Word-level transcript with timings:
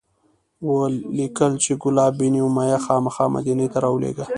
ولیکل 0.69 1.51
چې 1.63 1.71
کلاب 1.83 2.13
بن 2.19 2.35
امیة 2.45 2.77
خامخا 2.85 3.25
مدینې 3.35 3.67
ته 3.73 3.77
راولیږه. 3.83 4.25